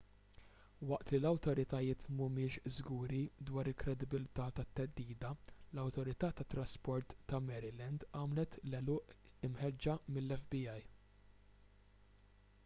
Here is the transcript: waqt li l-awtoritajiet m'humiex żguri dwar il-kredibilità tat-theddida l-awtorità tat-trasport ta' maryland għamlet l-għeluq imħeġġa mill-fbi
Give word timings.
waqt 0.91 1.11
li 1.13 1.17
l-awtoritajiet 1.23 2.05
m'humiex 2.19 2.55
żguri 2.77 3.19
dwar 3.49 3.69
il-kredibilità 3.73 4.47
tat-theddida 4.61 5.31
l-awtorità 5.41 6.31
tat-trasport 6.41 7.15
ta' 7.31 7.43
maryland 7.51 8.07
għamlet 8.21 8.59
l-għeluq 8.65 9.17
imħeġġa 9.51 9.97
mill-fbi 10.19 10.65